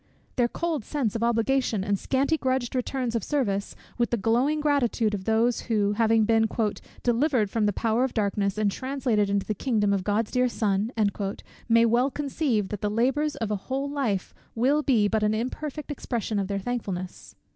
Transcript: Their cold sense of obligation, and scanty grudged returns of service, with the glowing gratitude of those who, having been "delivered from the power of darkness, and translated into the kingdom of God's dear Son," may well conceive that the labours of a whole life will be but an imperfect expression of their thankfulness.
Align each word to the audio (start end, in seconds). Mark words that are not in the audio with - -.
Their 0.35 0.47
cold 0.47 0.83
sense 0.83 1.15
of 1.15 1.21
obligation, 1.21 1.83
and 1.83 1.99
scanty 1.99 2.35
grudged 2.35 2.73
returns 2.73 3.13
of 3.15 3.23
service, 3.23 3.75
with 3.99 4.09
the 4.09 4.17
glowing 4.17 4.59
gratitude 4.59 5.13
of 5.13 5.25
those 5.25 5.59
who, 5.69 5.91
having 5.93 6.25
been 6.25 6.47
"delivered 7.03 7.51
from 7.51 7.67
the 7.67 7.71
power 7.71 8.03
of 8.03 8.15
darkness, 8.15 8.57
and 8.57 8.71
translated 8.71 9.29
into 9.29 9.45
the 9.45 9.53
kingdom 9.53 9.93
of 9.93 10.03
God's 10.03 10.31
dear 10.31 10.49
Son," 10.49 10.91
may 11.69 11.85
well 11.85 12.09
conceive 12.09 12.69
that 12.69 12.81
the 12.81 12.89
labours 12.89 13.35
of 13.35 13.51
a 13.51 13.55
whole 13.69 13.87
life 13.87 14.33
will 14.55 14.81
be 14.81 15.07
but 15.07 15.21
an 15.21 15.35
imperfect 15.35 15.91
expression 15.91 16.39
of 16.39 16.47
their 16.47 16.57
thankfulness. 16.57 17.35